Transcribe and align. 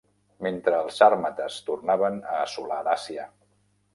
Mentre 0.45 0.79
els 0.85 0.95
sàrmates 1.01 1.59
tornaven 1.67 2.19
a 2.31 2.39
assolar 2.47 2.83
Dàcia. 2.91 3.29